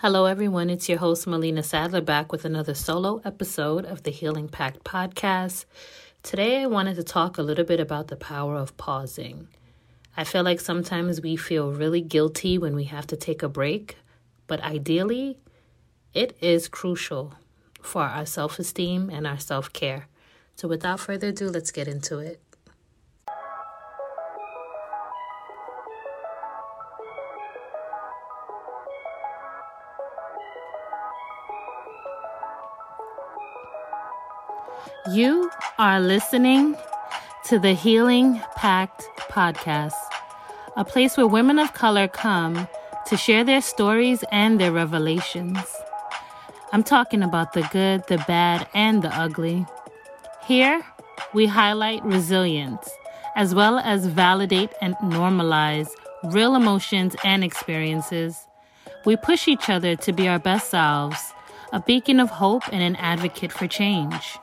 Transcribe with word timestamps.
Hello, 0.00 0.26
everyone. 0.26 0.70
It's 0.70 0.88
your 0.88 0.98
host, 0.98 1.26
Melena 1.26 1.64
Saddler, 1.64 2.00
back 2.00 2.30
with 2.30 2.44
another 2.44 2.72
solo 2.72 3.20
episode 3.24 3.84
of 3.84 4.04
the 4.04 4.12
Healing 4.12 4.48
Pact 4.48 4.84
podcast. 4.84 5.64
Today, 6.22 6.62
I 6.62 6.66
wanted 6.66 6.94
to 6.94 7.02
talk 7.02 7.36
a 7.36 7.42
little 7.42 7.64
bit 7.64 7.80
about 7.80 8.06
the 8.06 8.14
power 8.14 8.54
of 8.54 8.76
pausing. 8.76 9.48
I 10.16 10.22
feel 10.22 10.44
like 10.44 10.60
sometimes 10.60 11.20
we 11.20 11.34
feel 11.34 11.72
really 11.72 12.00
guilty 12.00 12.58
when 12.58 12.76
we 12.76 12.84
have 12.84 13.08
to 13.08 13.16
take 13.16 13.42
a 13.42 13.48
break, 13.48 13.96
but 14.46 14.60
ideally, 14.60 15.36
it 16.14 16.36
is 16.40 16.68
crucial 16.68 17.34
for 17.82 18.02
our 18.02 18.24
self 18.24 18.60
esteem 18.60 19.10
and 19.10 19.26
our 19.26 19.40
self 19.40 19.72
care. 19.72 20.06
So, 20.54 20.68
without 20.68 21.00
further 21.00 21.30
ado, 21.30 21.48
let's 21.48 21.72
get 21.72 21.88
into 21.88 22.20
it. 22.20 22.40
You 35.12 35.50
are 35.78 36.00
listening 36.00 36.76
to 37.46 37.58
the 37.58 37.72
Healing 37.72 38.42
Pact 38.56 39.04
podcast, 39.30 39.94
a 40.76 40.84
place 40.84 41.16
where 41.16 41.26
women 41.26 41.58
of 41.58 41.72
color 41.72 42.08
come 42.08 42.68
to 43.06 43.16
share 43.16 43.42
their 43.42 43.62
stories 43.62 44.22
and 44.30 44.60
their 44.60 44.70
revelations. 44.70 45.58
I'm 46.72 46.82
talking 46.82 47.22
about 47.22 47.54
the 47.54 47.66
good, 47.72 48.06
the 48.08 48.18
bad, 48.26 48.66
and 48.74 49.00
the 49.00 49.08
ugly. 49.16 49.64
Here, 50.44 50.84
we 51.32 51.46
highlight 51.46 52.04
resilience 52.04 52.90
as 53.34 53.54
well 53.54 53.78
as 53.78 54.06
validate 54.06 54.72
and 54.82 54.94
normalize 54.96 55.88
real 56.24 56.54
emotions 56.54 57.16
and 57.24 57.42
experiences. 57.42 58.46
We 59.06 59.16
push 59.16 59.48
each 59.48 59.70
other 59.70 59.96
to 59.96 60.12
be 60.12 60.28
our 60.28 60.38
best 60.38 60.68
selves, 60.68 61.32
a 61.72 61.80
beacon 61.80 62.20
of 62.20 62.28
hope 62.28 62.64
and 62.70 62.82
an 62.82 62.96
advocate 62.96 63.52
for 63.52 63.66
change. 63.66 64.38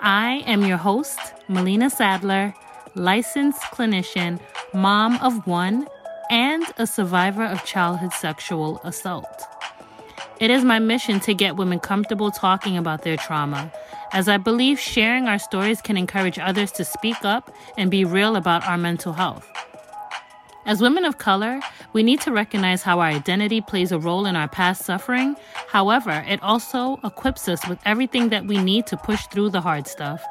I 0.00 0.44
am 0.46 0.64
your 0.64 0.76
host, 0.76 1.18
Melena 1.48 1.90
Saddler, 1.90 2.54
licensed 2.94 3.60
clinician, 3.62 4.38
mom 4.72 5.16
of 5.16 5.46
one, 5.46 5.88
and 6.30 6.64
a 6.76 6.86
survivor 6.86 7.44
of 7.44 7.64
childhood 7.64 8.12
sexual 8.12 8.80
assault. 8.84 9.42
It 10.38 10.50
is 10.50 10.64
my 10.64 10.78
mission 10.78 11.18
to 11.20 11.34
get 11.34 11.56
women 11.56 11.80
comfortable 11.80 12.30
talking 12.30 12.76
about 12.76 13.02
their 13.02 13.16
trauma, 13.16 13.72
as 14.12 14.28
I 14.28 14.36
believe 14.36 14.78
sharing 14.78 15.26
our 15.26 15.38
stories 15.38 15.82
can 15.82 15.96
encourage 15.96 16.38
others 16.38 16.70
to 16.72 16.84
speak 16.84 17.24
up 17.24 17.50
and 17.76 17.90
be 17.90 18.04
real 18.04 18.36
about 18.36 18.64
our 18.68 18.78
mental 18.78 19.14
health. 19.14 19.50
As 20.68 20.82
women 20.82 21.06
of 21.06 21.16
color, 21.16 21.60
we 21.94 22.02
need 22.02 22.20
to 22.20 22.30
recognize 22.30 22.82
how 22.82 23.00
our 23.00 23.06
identity 23.06 23.62
plays 23.62 23.90
a 23.90 23.98
role 23.98 24.26
in 24.26 24.36
our 24.36 24.48
past 24.48 24.84
suffering. 24.84 25.34
However, 25.66 26.22
it 26.28 26.42
also 26.42 27.00
equips 27.02 27.48
us 27.48 27.66
with 27.66 27.78
everything 27.86 28.28
that 28.28 28.44
we 28.44 28.58
need 28.58 28.86
to 28.88 28.96
push 28.98 29.26
through 29.28 29.48
the 29.48 29.62
hard 29.62 29.86
stuff. 29.86 30.22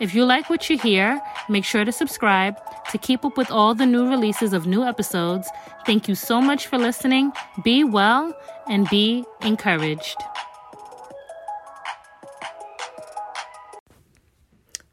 If 0.00 0.14
you 0.14 0.24
like 0.24 0.48
what 0.48 0.70
you 0.70 0.78
hear, 0.78 1.20
make 1.50 1.66
sure 1.66 1.84
to 1.84 1.92
subscribe 1.92 2.56
to 2.90 2.96
keep 2.96 3.22
up 3.22 3.36
with 3.36 3.50
all 3.50 3.74
the 3.74 3.84
new 3.84 4.08
releases 4.08 4.54
of 4.54 4.66
new 4.66 4.82
episodes. 4.82 5.46
Thank 5.84 6.08
you 6.08 6.14
so 6.14 6.40
much 6.40 6.68
for 6.68 6.78
listening. 6.78 7.30
Be 7.62 7.84
well 7.84 8.34
and 8.70 8.88
be 8.88 9.26
encouraged. 9.42 10.16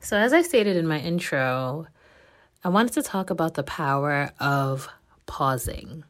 So, 0.02 0.18
as 0.18 0.34
I 0.34 0.42
stated 0.42 0.76
in 0.76 0.86
my 0.88 1.00
intro, 1.00 1.88
I 2.62 2.68
wanted 2.68 2.92
to 2.94 3.02
talk 3.02 3.30
about 3.30 3.54
the 3.54 3.64
power 3.64 4.32
of 4.38 4.90
pausing. 5.26 6.04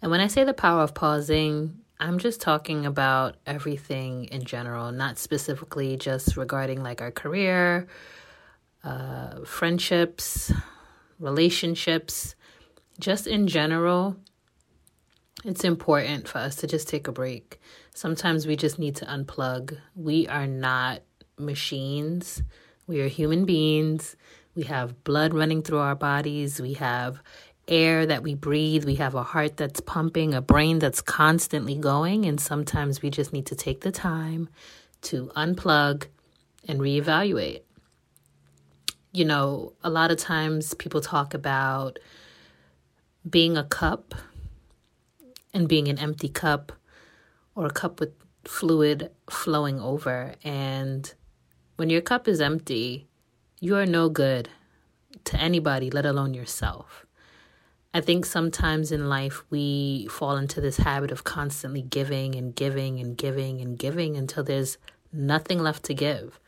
And 0.00 0.12
when 0.12 0.20
I 0.20 0.28
say 0.28 0.44
the 0.44 0.54
power 0.54 0.82
of 0.82 0.94
pausing, 0.94 1.80
I'm 1.98 2.18
just 2.18 2.40
talking 2.40 2.86
about 2.86 3.34
everything 3.46 4.26
in 4.26 4.44
general, 4.44 4.92
not 4.92 5.18
specifically 5.18 5.96
just 5.96 6.36
regarding 6.36 6.84
like 6.84 7.02
our 7.02 7.10
career, 7.10 7.88
uh, 8.84 9.44
friendships, 9.44 10.52
relationships, 11.18 12.36
just 13.00 13.26
in 13.26 13.48
general. 13.48 14.16
It's 15.44 15.64
important 15.64 16.28
for 16.28 16.38
us 16.38 16.54
to 16.56 16.68
just 16.68 16.88
take 16.88 17.08
a 17.08 17.12
break. 17.12 17.60
Sometimes 17.92 18.46
we 18.46 18.54
just 18.54 18.78
need 18.78 18.94
to 18.96 19.06
unplug. 19.06 19.76
We 19.96 20.28
are 20.28 20.46
not 20.46 21.02
machines, 21.38 22.40
we 22.86 23.00
are 23.00 23.08
human 23.08 23.46
beings 23.46 24.14
we 24.54 24.64
have 24.64 25.02
blood 25.04 25.34
running 25.34 25.62
through 25.62 25.78
our 25.78 25.94
bodies. 25.94 26.60
We 26.60 26.74
have 26.74 27.20
air 27.68 28.04
that 28.06 28.22
we 28.22 28.34
breathe. 28.34 28.84
We 28.84 28.96
have 28.96 29.14
a 29.14 29.22
heart 29.22 29.56
that's 29.56 29.80
pumping, 29.80 30.34
a 30.34 30.42
brain 30.42 30.78
that's 30.78 31.00
constantly 31.00 31.76
going. 31.76 32.26
And 32.26 32.40
sometimes 32.40 33.02
we 33.02 33.10
just 33.10 33.32
need 33.32 33.46
to 33.46 33.54
take 33.54 33.80
the 33.80 33.92
time 33.92 34.48
to 35.02 35.30
unplug 35.36 36.06
and 36.68 36.80
reevaluate. 36.80 37.62
You 39.12 39.24
know, 39.24 39.74
a 39.82 39.90
lot 39.90 40.10
of 40.10 40.18
times 40.18 40.74
people 40.74 41.00
talk 41.00 41.34
about 41.34 41.98
being 43.28 43.56
a 43.56 43.64
cup 43.64 44.14
and 45.54 45.68
being 45.68 45.88
an 45.88 45.98
empty 45.98 46.28
cup 46.28 46.72
or 47.54 47.66
a 47.66 47.70
cup 47.70 48.00
with 48.00 48.12
fluid 48.44 49.10
flowing 49.30 49.80
over. 49.80 50.34
And 50.42 51.12
when 51.76 51.90
your 51.90 52.00
cup 52.00 52.26
is 52.26 52.40
empty, 52.40 53.06
you 53.62 53.76
are 53.76 53.86
no 53.86 54.08
good 54.08 54.48
to 55.22 55.36
anybody, 55.36 55.88
let 55.88 56.04
alone 56.04 56.34
yourself. 56.34 57.06
I 57.94 58.00
think 58.00 58.26
sometimes 58.26 58.90
in 58.90 59.08
life 59.08 59.44
we 59.50 60.08
fall 60.10 60.36
into 60.36 60.60
this 60.60 60.78
habit 60.78 61.12
of 61.12 61.22
constantly 61.22 61.80
giving 61.80 62.34
and 62.34 62.56
giving 62.56 62.98
and 62.98 63.16
giving 63.16 63.60
and 63.60 63.78
giving 63.78 64.16
until 64.16 64.42
there's 64.42 64.78
nothing 65.12 65.60
left 65.60 65.84
to 65.84 65.94
give. 65.94 66.40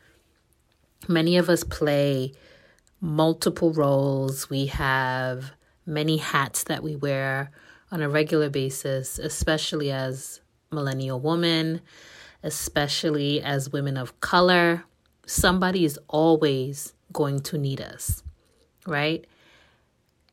Many 1.07 1.37
of 1.37 1.47
us 1.49 1.63
play 1.63 2.33
multiple 2.99 3.71
roles. 3.71 4.49
We 4.49 4.65
have 4.65 5.53
many 5.85 6.17
hats 6.17 6.65
that 6.65 6.83
we 6.83 6.97
wear 6.97 7.49
on 7.93 8.01
a 8.01 8.09
regular 8.09 8.49
basis, 8.49 9.19
especially 9.19 9.89
as 9.89 10.41
millennial 10.69 11.21
women, 11.21 11.79
especially 12.43 13.41
as 13.41 13.71
women 13.71 13.95
of 13.95 14.19
color. 14.19 14.83
Somebody 15.25 15.85
is 15.85 15.97
always 16.09 16.91
going 17.15 17.39
to 17.39 17.57
need 17.57 17.81
us, 17.81 18.21
right? 18.85 19.25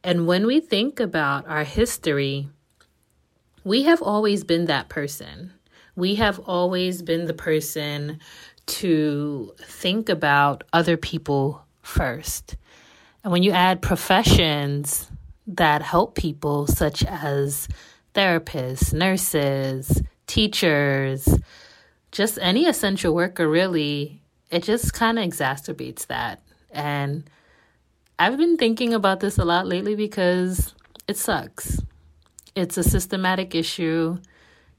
And 0.05 0.27
when 0.27 0.47
we 0.47 0.61
think 0.61 1.01
about 1.01 1.47
our 1.47 1.65
history, 1.65 2.49
we 3.65 3.85
have 3.85 4.03
always 4.03 4.43
been 4.43 4.67
that 4.67 4.89
person. 4.89 5.53
We 5.95 6.17
have 6.17 6.41
always 6.41 7.01
been 7.01 7.27
the 7.27 7.35
person 7.35 8.19
to 8.67 9.55
think 9.61 10.09
about 10.09 10.65
other 10.73 10.97
people 10.97 11.65
first. 11.83 12.57
And 13.23 13.33
when 13.33 13.45
you 13.45 13.53
add 13.53 13.81
professions 13.81 15.09
that 15.47 15.83
help 15.83 16.17
people, 16.17 16.67
such 16.67 17.05
as 17.05 17.69
therapists, 18.15 18.93
nurses, 18.93 20.03
teachers, 20.27 21.29
just 22.11 22.39
any 22.43 22.67
essential 22.67 23.15
worker, 23.15 23.49
really, 23.49 24.23
it 24.51 24.65
just 24.65 24.93
kind 24.93 25.19
of 25.19 25.25
exacerbates 25.25 26.07
that. 26.09 26.42
And 26.73 27.29
I've 28.19 28.37
been 28.37 28.57
thinking 28.57 28.95
about 28.95 29.21
this 29.21 29.39
a 29.39 29.45
lot 29.45 29.67
lately 29.67 29.95
because 29.95 30.75
it 31.07 31.17
sucks. 31.17 31.81
It's 32.55 32.77
a 32.77 32.83
systematic 32.83 33.55
issue, 33.55 34.19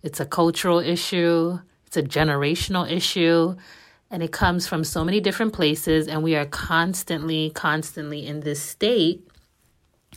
it's 0.01 0.19
a 0.19 0.25
cultural 0.25 0.79
issue, 0.79 1.59
it's 1.87 1.97
a 1.97 2.03
generational 2.03 2.89
issue, 2.89 3.55
and 4.11 4.21
it 4.21 4.31
comes 4.31 4.67
from 4.67 4.83
so 4.83 5.03
many 5.03 5.19
different 5.19 5.53
places. 5.53 6.07
And 6.07 6.23
we 6.23 6.35
are 6.35 6.45
constantly, 6.45 7.49
constantly 7.49 8.25
in 8.25 8.41
this 8.41 8.61
state 8.61 9.27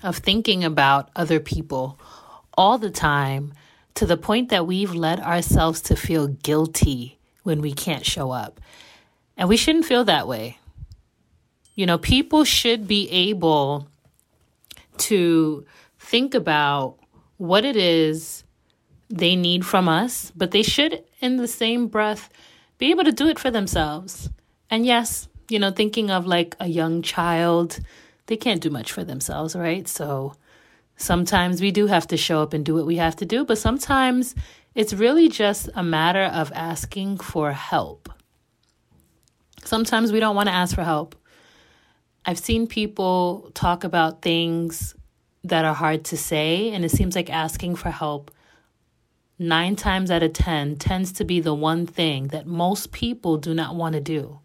of 0.03 0.19
thinking 0.19 0.64
about 0.64 1.10
other 1.16 1.41
people 1.41 1.98
all 2.56 2.78
the 2.78 2.91
time 2.91 3.54
to 3.94 4.06
the 4.06 4.16
point 4.16 4.50
that 4.50 4.66
we've 4.66 4.94
led 4.94 5.20
ourselves 5.20 5.81
to 5.82 5.96
feel 5.96 6.28
guilty 6.28 7.19
when 7.43 7.61
we 7.62 7.73
can't 7.73 8.05
show 8.05 8.31
up. 8.31 8.61
And 9.37 9.49
we 9.49 9.56
shouldn't 9.56 9.87
feel 9.87 10.05
that 10.05 10.28
way. 10.28 10.58
You 11.76 11.87
know, 11.87 11.99
people 11.99 12.44
should 12.44 12.88
be 12.88 13.08
able 13.11 13.87
to 14.99 15.64
think 15.99 16.34
about 16.34 16.96
what 17.37 17.64
it 17.64 17.76
is 17.76 18.44
they 19.08 19.37
need 19.37 19.64
from 19.64 19.88
us, 19.88 20.32
but 20.34 20.50
they 20.50 20.62
should, 20.62 21.05
in 21.20 21.37
the 21.37 21.46
same 21.46 21.87
breath, 21.87 22.31
be 22.78 22.90
able 22.90 23.05
to 23.05 23.12
do 23.12 23.28
it 23.28 23.38
for 23.38 23.50
themselves. 23.50 24.31
And 24.70 24.84
yes, 24.84 25.28
you 25.49 25.58
know, 25.58 25.70
thinking 25.70 26.11
of 26.11 26.26
like 26.26 26.56
a 26.58 26.67
young 26.67 27.02
child, 27.02 27.78
they 28.26 28.37
can't 28.37 28.62
do 28.62 28.70
much 28.70 28.90
for 28.90 29.05
themselves, 29.05 29.55
right? 29.55 29.87
So 29.87 30.34
sometimes 30.96 31.61
we 31.61 31.70
do 31.70 31.87
have 31.87 32.06
to 32.08 32.17
show 32.17 32.43
up 32.43 32.52
and 32.52 32.64
do 32.64 32.75
what 32.75 32.87
we 32.87 32.96
have 32.96 33.17
to 33.17 33.26
do, 33.26 33.44
but 33.44 33.58
sometimes 33.58 34.34
it's 34.75 34.93
really 34.93 35.28
just 35.28 35.69
a 35.75 35.82
matter 35.82 36.25
of 36.25 36.52
asking 36.55 37.19
for 37.19 37.52
help. 37.52 38.08
Sometimes 39.62 40.11
we 40.11 40.20
don't 40.20 40.37
want 40.37 40.49
to 40.49 40.55
ask 40.55 40.75
for 40.75 40.84
help. 40.84 41.14
I've 42.28 42.40
seen 42.40 42.67
people 42.67 43.52
talk 43.55 43.84
about 43.84 44.20
things 44.20 44.96
that 45.44 45.64
are 45.64 45.75
hard 45.75 46.05
to 46.06 46.17
say, 46.17 46.70
and 46.70 46.84
it 46.84 46.90
seems 46.90 47.14
like 47.14 47.31
asking 47.31 47.76
for 47.76 47.90
help 47.90 48.32
nine 49.38 49.76
times 49.76 50.11
out 50.11 50.25
of 50.25 50.32
10 50.32 50.75
tends 50.76 51.12
to 51.12 51.25
be 51.25 51.38
the 51.38 51.55
one 51.55 51.87
thing 51.87 52.28
that 52.28 52.44
most 52.44 52.90
people 52.90 53.37
do 53.37 53.55
not 53.55 53.76
want 53.76 53.94
to 53.94 54.00
do. 54.00 54.40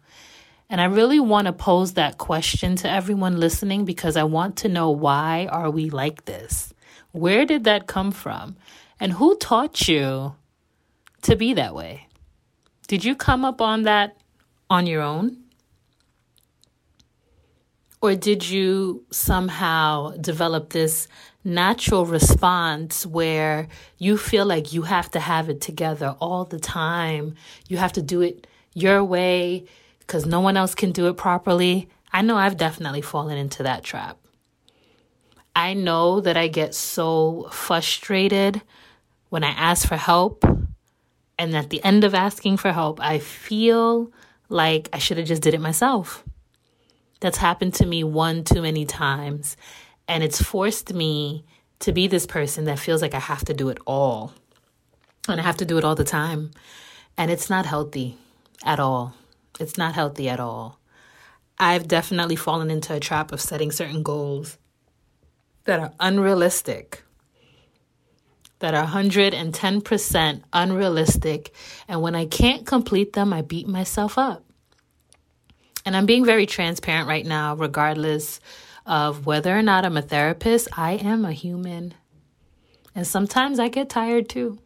And 0.70 0.80
I 0.80 0.84
really 0.84 1.18
want 1.18 1.48
to 1.48 1.52
pose 1.52 1.94
that 1.94 2.18
question 2.18 2.76
to 2.76 2.90
everyone 2.90 3.40
listening 3.40 3.84
because 3.84 4.16
I 4.16 4.22
want 4.22 4.58
to 4.58 4.68
know 4.68 4.90
why 4.90 5.48
are 5.50 5.70
we 5.70 5.90
like 5.90 6.24
this? 6.24 6.72
Where 7.10 7.44
did 7.44 7.64
that 7.64 7.88
come 7.88 8.12
from? 8.12 8.56
And 9.00 9.12
who 9.12 9.36
taught 9.36 9.88
you 9.88 10.36
to 11.22 11.34
be 11.34 11.54
that 11.54 11.74
way? 11.74 12.06
Did 12.86 13.04
you 13.04 13.16
come 13.16 13.44
up 13.44 13.60
on 13.60 13.82
that 13.82 14.16
on 14.70 14.86
your 14.86 15.02
own? 15.02 15.41
Or 18.02 18.16
did 18.16 18.48
you 18.48 19.04
somehow 19.12 20.10
develop 20.16 20.70
this 20.70 21.06
natural 21.44 22.04
response 22.04 23.06
where 23.06 23.68
you 23.96 24.18
feel 24.18 24.44
like 24.44 24.72
you 24.72 24.82
have 24.82 25.08
to 25.12 25.20
have 25.20 25.48
it 25.48 25.60
together 25.60 26.16
all 26.18 26.44
the 26.44 26.58
time? 26.58 27.36
You 27.68 27.76
have 27.76 27.92
to 27.92 28.02
do 28.02 28.20
it 28.20 28.48
your 28.74 29.04
way 29.04 29.66
because 30.00 30.26
no 30.26 30.40
one 30.40 30.56
else 30.56 30.74
can 30.74 30.90
do 30.90 31.06
it 31.06 31.16
properly. 31.16 31.88
I 32.12 32.22
know 32.22 32.36
I've 32.36 32.56
definitely 32.56 33.02
fallen 33.02 33.38
into 33.38 33.62
that 33.62 33.84
trap. 33.84 34.18
I 35.54 35.74
know 35.74 36.20
that 36.22 36.36
I 36.36 36.48
get 36.48 36.74
so 36.74 37.48
frustrated 37.52 38.62
when 39.28 39.44
I 39.44 39.50
ask 39.50 39.86
for 39.86 39.96
help. 39.96 40.44
And 41.38 41.56
at 41.56 41.70
the 41.70 41.82
end 41.84 42.02
of 42.02 42.14
asking 42.14 42.56
for 42.56 42.72
help, 42.72 43.00
I 43.00 43.20
feel 43.20 44.10
like 44.48 44.88
I 44.92 44.98
should 44.98 45.18
have 45.18 45.26
just 45.28 45.42
did 45.42 45.54
it 45.54 45.60
myself. 45.60 46.24
That's 47.22 47.38
happened 47.38 47.74
to 47.74 47.86
me 47.86 48.02
one 48.02 48.42
too 48.42 48.62
many 48.62 48.84
times. 48.84 49.56
And 50.08 50.24
it's 50.24 50.42
forced 50.42 50.92
me 50.92 51.44
to 51.78 51.92
be 51.92 52.08
this 52.08 52.26
person 52.26 52.64
that 52.64 52.80
feels 52.80 53.00
like 53.00 53.14
I 53.14 53.20
have 53.20 53.44
to 53.44 53.54
do 53.54 53.68
it 53.68 53.78
all. 53.86 54.32
And 55.28 55.38
I 55.40 55.44
have 55.44 55.58
to 55.58 55.64
do 55.64 55.78
it 55.78 55.84
all 55.84 55.94
the 55.94 56.02
time. 56.02 56.50
And 57.16 57.30
it's 57.30 57.48
not 57.48 57.64
healthy 57.64 58.18
at 58.64 58.80
all. 58.80 59.14
It's 59.60 59.78
not 59.78 59.94
healthy 59.94 60.28
at 60.28 60.40
all. 60.40 60.80
I've 61.60 61.86
definitely 61.86 62.34
fallen 62.34 62.72
into 62.72 62.92
a 62.92 62.98
trap 62.98 63.30
of 63.30 63.40
setting 63.40 63.70
certain 63.70 64.02
goals 64.02 64.58
that 65.62 65.78
are 65.78 65.92
unrealistic, 66.00 67.04
that 68.58 68.74
are 68.74 68.86
110% 68.88 70.42
unrealistic. 70.52 71.54
And 71.86 72.02
when 72.02 72.16
I 72.16 72.26
can't 72.26 72.66
complete 72.66 73.12
them, 73.12 73.32
I 73.32 73.42
beat 73.42 73.68
myself 73.68 74.18
up. 74.18 74.42
And 75.84 75.96
I'm 75.96 76.06
being 76.06 76.24
very 76.24 76.46
transparent 76.46 77.08
right 77.08 77.26
now, 77.26 77.54
regardless 77.54 78.40
of 78.86 79.26
whether 79.26 79.56
or 79.56 79.62
not 79.62 79.84
I'm 79.84 79.96
a 79.96 80.02
therapist, 80.02 80.68
I 80.76 80.92
am 80.92 81.24
a 81.24 81.32
human. 81.32 81.94
And 82.94 83.06
sometimes 83.06 83.58
I 83.58 83.68
get 83.68 83.88
tired 83.88 84.28
too. 84.28 84.58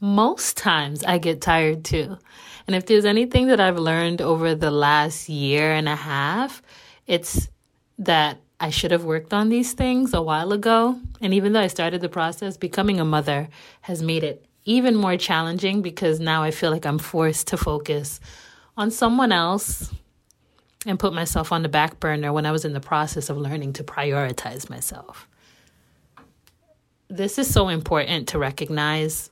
Most 0.00 0.56
times 0.56 1.04
I 1.04 1.18
get 1.18 1.40
tired 1.40 1.84
too. 1.84 2.18
And 2.66 2.76
if 2.76 2.86
there's 2.86 3.04
anything 3.04 3.48
that 3.48 3.60
I've 3.60 3.78
learned 3.78 4.20
over 4.20 4.54
the 4.54 4.70
last 4.70 5.28
year 5.28 5.72
and 5.72 5.88
a 5.88 5.96
half, 5.96 6.62
it's 7.06 7.48
that 7.98 8.38
I 8.60 8.70
should 8.70 8.92
have 8.92 9.04
worked 9.04 9.34
on 9.34 9.48
these 9.48 9.72
things 9.72 10.14
a 10.14 10.22
while 10.22 10.52
ago. 10.52 10.98
And 11.20 11.34
even 11.34 11.52
though 11.52 11.60
I 11.60 11.66
started 11.66 12.00
the 12.00 12.08
process, 12.08 12.56
becoming 12.56 13.00
a 13.00 13.04
mother 13.04 13.48
has 13.82 14.02
made 14.02 14.22
it 14.22 14.46
even 14.64 14.94
more 14.94 15.16
challenging 15.16 15.82
because 15.82 16.20
now 16.20 16.42
I 16.42 16.52
feel 16.52 16.70
like 16.70 16.86
I'm 16.86 16.98
forced 16.98 17.48
to 17.48 17.56
focus 17.56 18.20
on 18.76 18.90
someone 18.90 19.32
else 19.32 19.92
and 20.86 20.98
put 20.98 21.12
myself 21.12 21.52
on 21.52 21.62
the 21.62 21.68
back 21.68 22.00
burner 22.00 22.32
when 22.32 22.46
I 22.46 22.52
was 22.52 22.64
in 22.64 22.72
the 22.72 22.80
process 22.80 23.30
of 23.30 23.36
learning 23.36 23.74
to 23.74 23.84
prioritize 23.84 24.68
myself. 24.68 25.28
This 27.08 27.38
is 27.38 27.52
so 27.52 27.68
important 27.68 28.28
to 28.28 28.38
recognize 28.38 29.30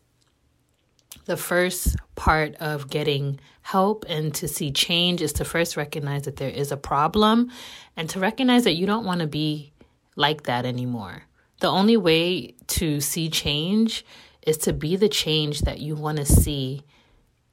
the 1.25 1.37
first 1.37 1.97
part 2.15 2.55
of 2.57 2.91
getting 2.91 3.41
help 3.63 4.05
and 4.09 4.35
to 4.35 4.49
see 4.49 4.71
change 4.71 5.23
is 5.23 5.33
to 5.35 5.45
first 5.45 5.77
recognize 5.77 6.23
that 6.23 6.37
there 6.37 6.51
is 6.51 6.73
a 6.73 6.77
problem 6.77 7.51
and 7.97 8.09
to 8.11 8.21
recognize 8.21 8.65
that 8.65 8.75
you 8.75 8.87
don't 8.87 9.05
want 9.05 9.21
to 9.21 9.27
be 9.27 9.73
like 10.17 10.45
that 10.45 10.67
anymore. 10.67 11.23
The 11.61 11.71
only 11.71 11.97
way 11.97 12.55
to 12.69 13.01
see 13.01 13.29
change 13.29 14.05
is 14.43 14.59
to 14.59 14.73
be 14.73 14.97
the 14.97 15.09
change 15.09 15.63
that 15.63 15.81
you 15.81 15.95
want 15.95 16.19
to 16.19 16.25
see 16.25 16.83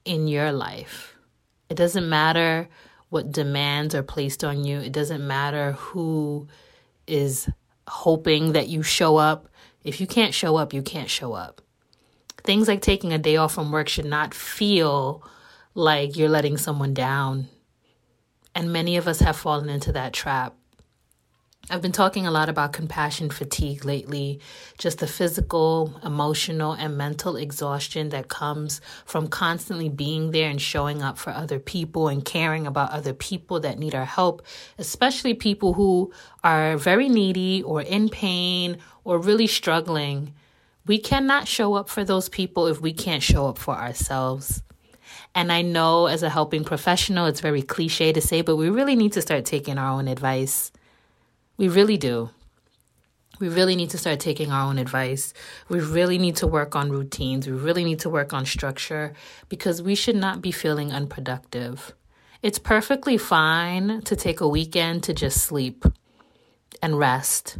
in 0.04 0.28
your 0.28 0.52
life. 0.52 1.17
It 1.68 1.76
doesn't 1.76 2.08
matter 2.08 2.68
what 3.10 3.32
demands 3.32 3.94
are 3.94 4.02
placed 4.02 4.44
on 4.44 4.64
you, 4.64 4.80
it 4.80 4.92
doesn't 4.92 5.26
matter 5.26 5.72
who 5.72 6.46
is 7.06 7.48
hoping 7.86 8.52
that 8.52 8.68
you 8.68 8.82
show 8.82 9.16
up. 9.16 9.48
If 9.82 10.00
you 10.00 10.06
can't 10.06 10.34
show 10.34 10.56
up, 10.56 10.72
you 10.74 10.82
can't 10.82 11.08
show 11.08 11.32
up. 11.32 11.62
Things 12.44 12.68
like 12.68 12.82
taking 12.82 13.12
a 13.12 13.18
day 13.18 13.36
off 13.36 13.54
from 13.54 13.72
work 13.72 13.88
should 13.88 14.04
not 14.04 14.34
feel 14.34 15.22
like 15.74 16.16
you're 16.16 16.28
letting 16.28 16.56
someone 16.56 16.94
down. 16.94 17.48
And 18.54 18.72
many 18.72 18.96
of 18.96 19.06
us 19.06 19.20
have 19.20 19.36
fallen 19.36 19.68
into 19.68 19.92
that 19.92 20.12
trap. 20.12 20.54
I've 21.70 21.82
been 21.82 21.92
talking 21.92 22.26
a 22.26 22.30
lot 22.30 22.48
about 22.48 22.72
compassion 22.72 23.28
fatigue 23.28 23.84
lately, 23.84 24.40
just 24.78 25.00
the 25.00 25.06
physical, 25.06 26.00
emotional, 26.02 26.72
and 26.72 26.96
mental 26.96 27.36
exhaustion 27.36 28.08
that 28.08 28.28
comes 28.28 28.80
from 29.04 29.28
constantly 29.28 29.90
being 29.90 30.30
there 30.30 30.48
and 30.48 30.62
showing 30.62 31.02
up 31.02 31.18
for 31.18 31.28
other 31.28 31.58
people 31.58 32.08
and 32.08 32.24
caring 32.24 32.66
about 32.66 32.92
other 32.92 33.12
people 33.12 33.60
that 33.60 33.78
need 33.78 33.94
our 33.94 34.06
help, 34.06 34.46
especially 34.78 35.34
people 35.34 35.74
who 35.74 36.10
are 36.42 36.78
very 36.78 37.10
needy 37.10 37.62
or 37.62 37.82
in 37.82 38.08
pain 38.08 38.78
or 39.04 39.18
really 39.18 39.46
struggling. 39.46 40.32
We 40.86 40.96
cannot 40.96 41.48
show 41.48 41.74
up 41.74 41.90
for 41.90 42.02
those 42.02 42.30
people 42.30 42.66
if 42.66 42.80
we 42.80 42.94
can't 42.94 43.22
show 43.22 43.46
up 43.46 43.58
for 43.58 43.74
ourselves. 43.74 44.62
And 45.34 45.52
I 45.52 45.60
know 45.60 46.06
as 46.06 46.22
a 46.22 46.30
helping 46.30 46.64
professional, 46.64 47.26
it's 47.26 47.40
very 47.40 47.60
cliche 47.60 48.14
to 48.14 48.22
say, 48.22 48.40
but 48.40 48.56
we 48.56 48.70
really 48.70 48.96
need 48.96 49.12
to 49.12 49.22
start 49.22 49.44
taking 49.44 49.76
our 49.76 49.98
own 49.98 50.08
advice. 50.08 50.72
We 51.58 51.68
really 51.68 51.98
do. 51.98 52.30
We 53.38 53.48
really 53.48 53.76
need 53.76 53.90
to 53.90 53.98
start 53.98 54.18
taking 54.18 54.50
our 54.50 54.68
own 54.68 54.78
advice. 54.78 55.34
We 55.68 55.80
really 55.80 56.16
need 56.16 56.36
to 56.36 56.46
work 56.46 56.74
on 56.74 56.90
routines. 56.90 57.46
We 57.46 57.52
really 57.52 57.84
need 57.84 58.00
to 58.00 58.10
work 58.10 58.32
on 58.32 58.46
structure 58.46 59.12
because 59.48 59.82
we 59.82 59.94
should 59.94 60.16
not 60.16 60.40
be 60.40 60.50
feeling 60.50 60.90
unproductive. 60.90 61.92
It's 62.42 62.58
perfectly 62.58 63.18
fine 63.18 64.00
to 64.02 64.16
take 64.16 64.40
a 64.40 64.48
weekend 64.48 65.02
to 65.04 65.12
just 65.12 65.42
sleep 65.42 65.84
and 66.80 66.98
rest 66.98 67.58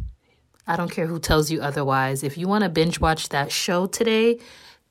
I 0.69 0.75
don't 0.75 0.91
care 0.91 1.07
who 1.07 1.17
tells 1.17 1.49
you 1.49 1.61
otherwise. 1.61 2.21
If 2.23 2.37
you 2.37 2.47
want 2.47 2.63
to 2.63 2.69
binge 2.69 2.99
watch 2.99 3.29
that 3.29 3.51
show 3.51 3.87
today, 3.87 4.37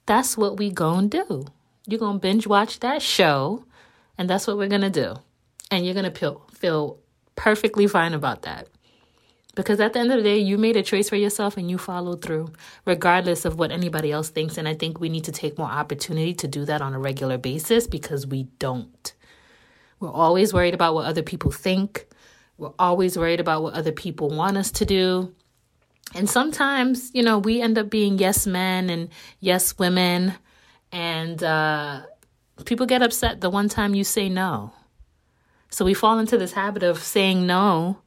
that's 0.06 0.36
what 0.36 0.56
we 0.56 0.72
going 0.72 1.08
to 1.10 1.24
do. 1.24 1.46
You're 1.86 2.00
going 2.00 2.16
to 2.16 2.18
binge 2.18 2.48
watch 2.48 2.80
that 2.80 3.00
show, 3.00 3.64
and 4.18 4.28
that's 4.28 4.48
what 4.48 4.58
we're 4.58 4.68
going 4.68 4.80
to 4.80 4.90
do. 4.90 5.14
And 5.70 5.84
you're 5.84 5.94
going 5.94 6.12
to 6.12 6.18
feel, 6.18 6.42
feel 6.52 6.98
perfectly 7.36 7.86
fine 7.86 8.12
about 8.12 8.42
that. 8.42 8.66
Because 9.58 9.80
at 9.80 9.92
the 9.92 9.98
end 9.98 10.12
of 10.12 10.18
the 10.18 10.22
day, 10.22 10.38
you 10.38 10.56
made 10.56 10.76
a 10.76 10.84
choice 10.84 11.08
for 11.08 11.16
yourself 11.16 11.56
and 11.56 11.68
you 11.68 11.78
followed 11.78 12.22
through, 12.22 12.52
regardless 12.84 13.44
of 13.44 13.58
what 13.58 13.72
anybody 13.72 14.12
else 14.12 14.28
thinks. 14.28 14.56
And 14.56 14.68
I 14.68 14.74
think 14.74 15.00
we 15.00 15.08
need 15.08 15.24
to 15.24 15.32
take 15.32 15.58
more 15.58 15.66
opportunity 15.66 16.32
to 16.34 16.46
do 16.46 16.64
that 16.66 16.80
on 16.80 16.94
a 16.94 16.98
regular 17.00 17.38
basis 17.38 17.88
because 17.88 18.24
we 18.24 18.44
don't. 18.60 19.12
We're 19.98 20.12
always 20.12 20.54
worried 20.54 20.74
about 20.74 20.94
what 20.94 21.06
other 21.06 21.24
people 21.24 21.50
think. 21.50 22.06
We're 22.56 22.70
always 22.78 23.18
worried 23.18 23.40
about 23.40 23.64
what 23.64 23.74
other 23.74 23.90
people 23.90 24.30
want 24.30 24.56
us 24.56 24.70
to 24.70 24.84
do. 24.84 25.34
And 26.14 26.30
sometimes, 26.30 27.10
you 27.12 27.24
know, 27.24 27.40
we 27.40 27.60
end 27.60 27.78
up 27.78 27.90
being 27.90 28.16
yes 28.16 28.46
men 28.46 28.88
and 28.88 29.08
yes 29.40 29.76
women, 29.76 30.34
and 30.92 31.42
uh, 31.42 32.02
people 32.64 32.86
get 32.86 33.02
upset 33.02 33.40
the 33.40 33.50
one 33.50 33.68
time 33.68 33.96
you 33.96 34.04
say 34.04 34.28
no. 34.28 34.72
So 35.68 35.84
we 35.84 35.94
fall 35.94 36.20
into 36.20 36.38
this 36.38 36.52
habit 36.52 36.84
of 36.84 37.02
saying 37.02 37.44
no, 37.44 37.98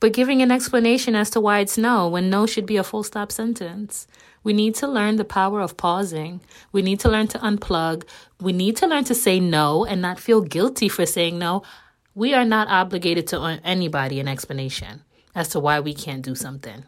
but 0.00 0.14
giving 0.14 0.40
an 0.40 0.50
explanation 0.50 1.14
as 1.14 1.30
to 1.30 1.40
why 1.40 1.60
it's 1.60 1.76
no 1.78 2.08
when 2.08 2.30
no 2.30 2.46
should 2.46 2.66
be 2.66 2.78
a 2.78 2.84
full 2.84 3.02
stop 3.02 3.30
sentence. 3.30 4.06
We 4.42 4.54
need 4.54 4.74
to 4.76 4.88
learn 4.88 5.16
the 5.16 5.24
power 5.24 5.60
of 5.60 5.76
pausing. 5.76 6.40
We 6.72 6.80
need 6.80 7.00
to 7.00 7.10
learn 7.10 7.28
to 7.28 7.38
unplug. 7.38 8.04
We 8.40 8.54
need 8.54 8.78
to 8.78 8.86
learn 8.86 9.04
to 9.04 9.14
say 9.14 9.38
no 9.38 9.84
and 9.84 10.00
not 10.00 10.18
feel 10.18 10.40
guilty 10.40 10.88
for 10.88 11.04
saying 11.04 11.38
no. 11.38 11.62
We 12.14 12.32
are 12.32 12.46
not 12.46 12.68
obligated 12.68 13.26
to 13.28 13.60
anybody 13.62 14.18
an 14.18 14.28
explanation 14.28 15.04
as 15.34 15.48
to 15.48 15.60
why 15.60 15.80
we 15.80 15.92
can't 15.92 16.22
do 16.22 16.34
something. 16.34 16.84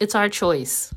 It's 0.00 0.16
our 0.16 0.28
choice. 0.28 0.92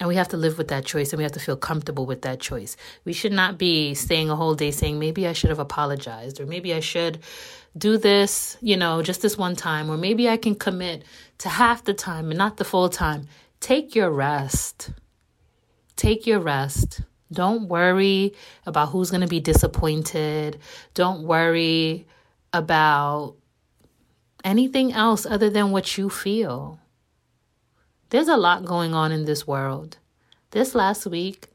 And 0.00 0.08
we 0.08 0.16
have 0.16 0.28
to 0.28 0.36
live 0.36 0.58
with 0.58 0.68
that 0.68 0.84
choice 0.84 1.12
and 1.12 1.18
we 1.18 1.22
have 1.22 1.32
to 1.32 1.40
feel 1.40 1.56
comfortable 1.56 2.04
with 2.04 2.22
that 2.22 2.40
choice. 2.40 2.76
We 3.04 3.12
should 3.12 3.32
not 3.32 3.56
be 3.56 3.94
staying 3.94 4.28
a 4.28 4.34
whole 4.34 4.56
day 4.56 4.72
saying, 4.72 4.98
maybe 4.98 5.28
I 5.28 5.32
should 5.32 5.50
have 5.50 5.60
apologized, 5.60 6.40
or 6.40 6.46
maybe 6.46 6.74
I 6.74 6.80
should 6.80 7.20
do 7.76 7.98
this, 7.98 8.56
you 8.60 8.76
know, 8.76 9.02
just 9.02 9.22
this 9.22 9.36
one 9.36 9.56
time, 9.56 9.90
or 9.90 9.96
maybe 9.96 10.28
I 10.28 10.36
can 10.36 10.54
commit 10.54 11.04
to 11.38 11.48
half 11.48 11.84
the 11.84 11.94
time 11.94 12.30
and 12.30 12.38
not 12.38 12.56
the 12.56 12.64
full 12.64 12.88
time. 12.88 13.26
Take 13.60 13.94
your 13.94 14.10
rest. 14.10 14.90
Take 15.96 16.26
your 16.26 16.40
rest. 16.40 17.00
Don't 17.32 17.68
worry 17.68 18.34
about 18.66 18.90
who's 18.90 19.10
going 19.10 19.22
to 19.22 19.26
be 19.26 19.40
disappointed. 19.40 20.60
Don't 20.94 21.24
worry 21.24 22.06
about 22.52 23.34
anything 24.44 24.92
else 24.92 25.26
other 25.26 25.50
than 25.50 25.70
what 25.70 25.98
you 25.98 26.08
feel. 26.08 26.78
There's 28.10 28.28
a 28.28 28.36
lot 28.36 28.64
going 28.64 28.94
on 28.94 29.10
in 29.10 29.24
this 29.24 29.46
world. 29.46 29.98
This 30.52 30.74
last 30.74 31.06
week 31.06 31.48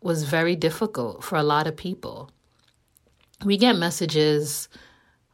was 0.00 0.24
very 0.24 0.56
difficult 0.56 1.22
for 1.22 1.36
a 1.36 1.44
lot 1.44 1.68
of 1.68 1.76
people. 1.76 2.30
We 3.44 3.56
get 3.56 3.76
messages 3.76 4.68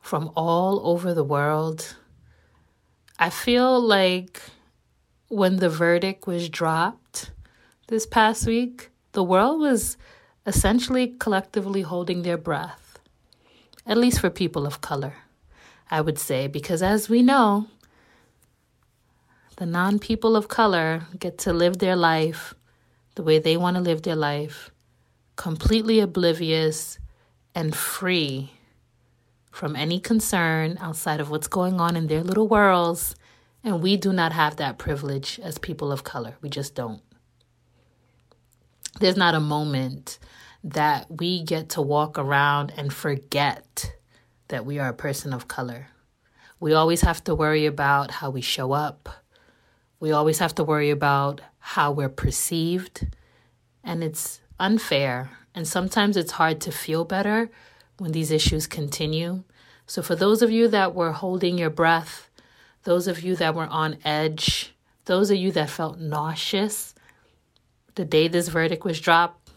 from 0.09 0.33
all 0.35 0.81
over 0.89 1.13
the 1.13 1.23
world. 1.23 1.95
I 3.19 3.29
feel 3.29 3.79
like 3.79 4.41
when 5.29 5.57
the 5.57 5.69
verdict 5.69 6.27
was 6.27 6.49
dropped 6.49 7.31
this 7.89 8.07
past 8.07 8.47
week, 8.47 8.89
the 9.13 9.23
world 9.23 9.61
was 9.61 9.99
essentially 10.47 11.09
collectively 11.19 11.83
holding 11.83 12.23
their 12.23 12.39
breath, 12.39 12.99
at 13.85 13.99
least 13.99 14.21
for 14.21 14.31
people 14.31 14.67
of 14.67 14.81
color, 14.81 15.13
I 15.91 16.01
would 16.01 16.19
say, 16.19 16.47
because 16.47 16.83
as 16.83 17.11
we 17.11 17.21
know, 17.21 17.67
the 19.59 19.67
non 19.67 19.99
people 19.99 20.37
of 20.37 20.49
color 20.49 21.03
get 21.19 21.37
to 21.45 21.53
live 21.53 21.81
their 21.81 21.97
life 21.97 22.55
the 23.15 23.23
way 23.23 23.39
they 23.39 23.59
want 23.59 23.77
to 23.77 23.83
live 23.83 24.01
their 24.03 24.17
life, 24.17 24.71
completely 25.37 26.01
oblivious 26.01 26.99
and 27.55 27.77
free 27.77 28.53
from 29.59 29.75
any 29.75 29.99
concern 29.99 30.79
outside 30.81 31.19
of 31.19 31.31
what's 31.31 31.49
going 31.49 31.81
on 31.81 31.97
in 31.97 32.07
their 32.07 32.23
little 32.23 32.47
worlds. 32.47 33.17
And 33.65 33.83
we 33.83 33.97
do 33.97 34.13
not 34.13 34.33
have 34.33 34.55
that 34.57 34.79
privilege 34.79 35.41
as 35.43 35.59
people 35.59 35.91
of 35.91 36.05
color. 36.05 36.37
We 36.41 36.49
just 36.49 36.77
don't. 36.77 37.03
There's 39.01 39.17
not 39.17 39.35
a 39.35 39.41
moment 39.41 40.21
that 40.63 41.11
we 41.11 41.43
get 41.43 41.71
to 41.71 41.83
walk 41.83 42.21
around 42.21 42.73
and 42.77 42.93
forget 42.93 43.97
that 44.47 44.65
we 44.65 44.79
are 44.79 44.91
a 44.91 44.95
person 44.95 45.33
of 45.33 45.49
color. 45.49 45.89
We 46.61 46.73
always 46.73 47.01
have 47.01 47.25
to 47.25 47.35
worry 47.35 47.67
about 47.67 48.13
how 48.13 48.31
we 48.31 48.41
show 48.41 48.71
up. 48.71 49.09
We 49.99 50.13
always 50.13 50.39
have 50.39 50.55
to 50.55 50.63
worry 50.63 50.91
about 50.91 51.41
how 51.59 51.91
we're 51.91 52.09
perceived. 52.09 53.09
And 53.83 54.05
it's 54.05 54.41
unfair. 54.61 55.31
And 55.53 55.67
sometimes 55.67 56.17
it's 56.17 56.33
hard 56.33 56.61
to 56.61 56.71
feel 56.71 57.05
better 57.05 57.51
when 57.99 58.13
these 58.13 58.31
issues 58.31 58.67
continue. 58.67 59.43
So, 59.87 60.03
for 60.03 60.17
those 60.17 60.43
of 60.43 60.51
you 60.51 60.69
that 60.69 60.95
were 60.95 61.13
holding 61.13 61.59
your 61.59 61.71
breath, 61.71 62.31
those 62.85 63.07
of 63.07 63.21
you 63.23 63.37
that 63.37 63.55
were 63.55 63.67
on 63.67 63.99
edge, 64.05 64.75
those 65.05 65.31
of 65.31 65.39
you 65.39 65.53
that 65.53 65.71
felt 65.71 65.99
nauseous 65.99 66.95
the 67.99 68.05
day 68.05 68.29
this 68.29 68.47
verdict 68.47 68.85
was 68.85 69.01
dropped, 69.01 69.51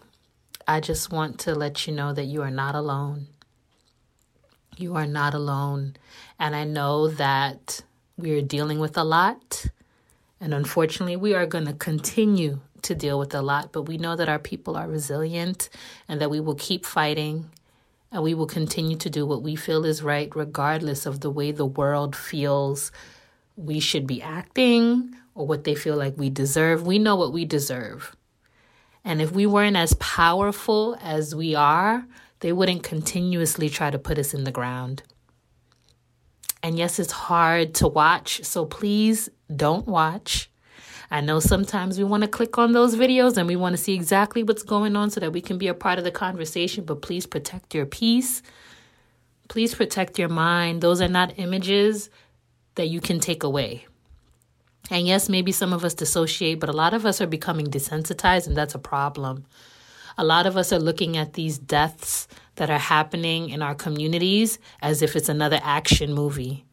I 0.68 0.80
just 0.80 1.12
want 1.12 1.40
to 1.42 1.54
let 1.54 1.86
you 1.86 1.94
know 1.94 2.12
that 2.12 2.26
you 2.26 2.42
are 2.42 2.50
not 2.50 2.74
alone. 2.74 3.28
You 4.78 4.96
are 4.96 5.06
not 5.06 5.36
alone. 5.36 5.96
And 6.40 6.56
I 6.56 6.64
know 6.64 7.08
that 7.08 7.84
we 8.18 8.32
are 8.32 8.42
dealing 8.42 8.80
with 8.80 8.98
a 8.98 9.04
lot. 9.04 9.68
And 10.40 10.56
unfortunately, 10.56 11.18
we 11.18 11.36
are 11.36 11.46
going 11.46 11.66
to 11.66 11.74
continue 11.74 12.62
to 12.82 12.96
deal 12.96 13.20
with 13.20 13.36
a 13.36 13.44
lot, 13.44 13.72
but 13.72 13.84
we 13.84 14.00
know 14.00 14.16
that 14.16 14.28
our 14.28 14.40
people 14.40 14.76
are 14.76 14.88
resilient 14.88 15.70
and 16.08 16.20
that 16.20 16.32
we 16.32 16.40
will 16.40 16.56
keep 16.56 16.84
fighting 16.84 17.52
and 18.12 18.24
we 18.24 18.34
will 18.34 18.48
continue 18.48 18.98
to 18.98 19.10
do 19.10 19.26
what 19.26 19.42
we 19.42 19.56
feel 19.56 19.86
is 19.86 20.04
right, 20.04 20.36
regardless 20.36 21.06
of 21.06 21.22
the 21.22 21.30
way 21.30 21.52
the 21.52 21.66
world 21.66 22.16
feels 22.16 22.92
we 23.56 23.80
should 23.80 24.06
be 24.06 24.22
acting 24.22 25.16
or 25.34 25.48
what 25.48 25.64
they 25.64 25.76
feel 25.76 25.96
like 25.96 26.18
we 26.18 26.30
deserve. 26.30 26.86
We 26.86 27.00
know 27.00 27.16
what 27.16 27.32
we 27.32 27.46
deserve. 27.46 28.16
And 29.04 29.22
if 29.22 29.32
we 29.32 29.46
weren't 29.46 29.78
as 29.78 29.94
powerful 29.94 30.98
as 31.02 31.34
we 31.34 31.56
are, 31.56 32.06
they 32.42 32.52
wouldn't 32.52 32.84
continuously 32.84 33.70
try 33.70 33.90
to 33.90 33.98
put 33.98 34.20
us 34.20 34.34
in 34.34 34.44
the 34.44 34.52
ground. 34.52 35.04
And 36.62 36.78
yes, 36.78 37.00
it's 37.00 37.12
hard 37.12 37.74
to 37.76 37.88
watch, 37.88 38.44
so 38.44 38.66
please 38.66 39.30
don't 39.56 39.88
watch. 39.88 40.51
I 41.12 41.20
know 41.20 41.42
sometimes 41.42 41.98
we 41.98 42.06
want 42.06 42.24
to 42.24 42.30
click 42.30 42.58
on 42.58 42.72
those 42.72 42.96
videos 42.96 43.36
and 43.36 43.46
we 43.46 43.58
want 43.58 43.76
to 43.76 43.82
see 43.82 43.94
exactly 43.94 44.44
what's 44.44 44.64
going 44.64 44.96
on 44.96 45.10
so 45.10 45.20
that 45.20 45.34
we 45.34 45.42
can 45.42 45.58
be 45.58 45.68
a 45.68 45.74
part 45.74 46.00
of 46.00 46.06
the 46.06 46.12
conversation, 46.12 46.86
but 46.86 47.02
please 47.02 47.26
protect 47.26 47.76
your 47.76 47.86
peace. 47.86 48.42
Please 49.50 49.76
protect 49.76 50.18
your 50.18 50.30
mind. 50.30 50.82
Those 50.82 51.02
are 51.02 51.10
not 51.10 51.38
images 51.38 52.10
that 52.76 52.88
you 52.88 53.02
can 53.02 53.20
take 53.20 53.44
away. 53.44 53.86
And 54.90 55.06
yes, 55.06 55.28
maybe 55.28 55.52
some 55.52 55.74
of 55.74 55.84
us 55.84 55.94
dissociate, 55.94 56.62
but 56.62 56.70
a 56.70 56.74
lot 56.74 56.94
of 56.94 57.06
us 57.06 57.20
are 57.20 57.28
becoming 57.28 57.68
desensitized, 57.68 58.48
and 58.48 58.56
that's 58.56 58.76
a 58.76 58.80
problem. 58.80 59.46
A 60.18 60.24
lot 60.24 60.48
of 60.48 60.56
us 60.56 60.72
are 60.72 60.80
looking 60.80 61.18
at 61.18 61.34
these 61.34 61.58
deaths 61.58 62.30
that 62.56 62.70
are 62.70 62.78
happening 62.78 63.50
in 63.50 63.62
our 63.62 63.76
communities 63.76 64.60
as 64.82 65.02
if 65.02 65.18
it's 65.18 65.30
another 65.30 65.60
action 65.62 66.14
movie 66.14 66.66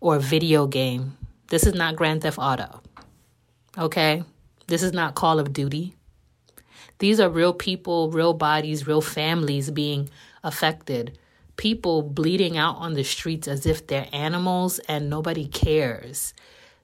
or 0.00 0.18
video 0.18 0.66
game. 0.66 1.16
This 1.48 1.66
is 1.66 1.74
not 1.74 1.96
Grand 1.96 2.22
Theft 2.22 2.38
Auto. 2.38 2.82
Okay? 3.78 4.24
This 4.66 4.82
is 4.82 4.92
not 4.92 5.14
Call 5.14 5.38
of 5.38 5.52
Duty. 5.52 5.94
These 6.98 7.20
are 7.20 7.30
real 7.30 7.52
people, 7.52 8.10
real 8.10 8.34
bodies, 8.34 8.86
real 8.86 9.00
families 9.00 9.70
being 9.70 10.10
affected. 10.42 11.16
People 11.56 12.02
bleeding 12.02 12.56
out 12.56 12.76
on 12.76 12.94
the 12.94 13.04
streets 13.04 13.46
as 13.46 13.66
if 13.66 13.86
they're 13.86 14.08
animals 14.12 14.78
and 14.80 15.08
nobody 15.08 15.46
cares. 15.46 16.34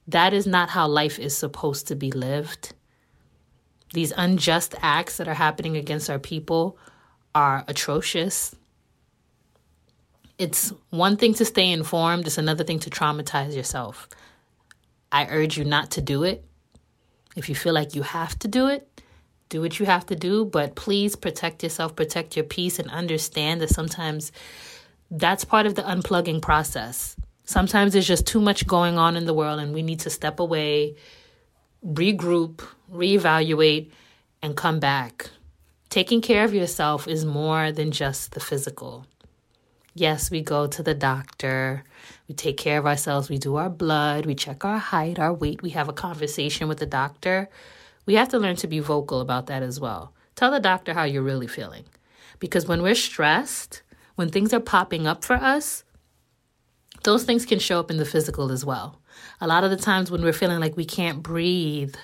That 0.06 0.32
is 0.32 0.46
not 0.46 0.70
how 0.70 0.86
life 0.86 1.18
is 1.18 1.36
supposed 1.36 1.88
to 1.88 1.96
be 1.96 2.12
lived. 2.12 2.74
These 3.92 4.12
unjust 4.16 4.74
acts 4.82 5.16
that 5.16 5.28
are 5.28 5.34
happening 5.34 5.76
against 5.76 6.10
our 6.10 6.18
people 6.18 6.76
are 7.34 7.64
atrocious. 7.68 8.54
It's 10.38 10.72
one 10.90 11.16
thing 11.16 11.34
to 11.34 11.44
stay 11.44 11.70
informed, 11.70 12.26
it's 12.26 12.38
another 12.38 12.64
thing 12.64 12.80
to 12.80 12.90
traumatize 12.90 13.54
yourself. 13.54 14.08
I 15.12 15.26
urge 15.26 15.56
you 15.56 15.64
not 15.64 15.92
to 15.92 16.00
do 16.00 16.24
it. 16.24 16.44
If 17.34 17.48
you 17.48 17.54
feel 17.54 17.74
like 17.74 17.94
you 17.94 18.02
have 18.02 18.38
to 18.40 18.48
do 18.48 18.68
it, 18.68 18.88
do 19.48 19.60
what 19.60 19.78
you 19.78 19.86
have 19.86 20.06
to 20.06 20.16
do, 20.16 20.44
but 20.44 20.74
please 20.74 21.16
protect 21.16 21.62
yourself, 21.62 21.94
protect 21.94 22.36
your 22.36 22.44
peace, 22.44 22.78
and 22.78 22.90
understand 22.90 23.60
that 23.60 23.70
sometimes 23.70 24.32
that's 25.10 25.44
part 25.44 25.66
of 25.66 25.74
the 25.74 25.82
unplugging 25.82 26.40
process. 26.40 27.16
Sometimes 27.44 27.92
there's 27.92 28.06
just 28.06 28.26
too 28.26 28.40
much 28.40 28.66
going 28.66 28.98
on 28.98 29.16
in 29.16 29.26
the 29.26 29.34
world, 29.34 29.60
and 29.60 29.74
we 29.74 29.82
need 29.82 30.00
to 30.00 30.10
step 30.10 30.40
away, 30.40 30.96
regroup, 31.86 32.66
reevaluate, 32.92 33.90
and 34.42 34.56
come 34.56 34.80
back. 34.80 35.30
Taking 35.90 36.20
care 36.20 36.44
of 36.44 36.54
yourself 36.54 37.06
is 37.06 37.24
more 37.24 37.70
than 37.70 37.90
just 37.92 38.32
the 38.32 38.40
physical. 38.40 39.06
Yes, 39.94 40.30
we 40.30 40.40
go 40.40 40.66
to 40.66 40.82
the 40.82 40.94
doctor, 40.94 41.84
we 42.28 42.34
take 42.34 42.56
care 42.56 42.78
of 42.78 42.86
ourselves, 42.86 43.28
we 43.28 43.38
do 43.38 43.56
our 43.56 43.68
blood, 43.68 44.26
we 44.26 44.34
check 44.34 44.64
our 44.64 44.78
height, 44.78 45.18
our 45.18 45.32
weight, 45.32 45.62
we 45.62 45.70
have 45.70 45.88
a 45.88 45.92
conversation 45.92 46.68
with 46.68 46.78
the 46.78 46.86
doctor. 46.86 47.48
We 48.06 48.14
have 48.14 48.28
to 48.30 48.38
learn 48.38 48.56
to 48.56 48.66
be 48.66 48.80
vocal 48.80 49.20
about 49.20 49.46
that 49.46 49.62
as 49.62 49.80
well. 49.80 50.12
Tell 50.34 50.50
the 50.50 50.60
doctor 50.60 50.94
how 50.94 51.04
you're 51.04 51.22
really 51.22 51.46
feeling. 51.46 51.84
Because 52.38 52.66
when 52.66 52.82
we're 52.82 52.94
stressed, 52.94 53.82
when 54.16 54.30
things 54.30 54.52
are 54.52 54.60
popping 54.60 55.06
up 55.06 55.24
for 55.24 55.34
us, 55.34 55.84
those 57.04 57.24
things 57.24 57.44
can 57.44 57.58
show 57.58 57.78
up 57.80 57.90
in 57.90 57.98
the 57.98 58.04
physical 58.04 58.50
as 58.50 58.64
well. 58.64 59.00
A 59.40 59.46
lot 59.46 59.64
of 59.64 59.70
the 59.70 59.76
times 59.76 60.10
when 60.10 60.22
we're 60.22 60.32
feeling 60.32 60.60
like 60.60 60.76
we 60.76 60.84
can't 60.84 61.22
breathe, 61.22 61.94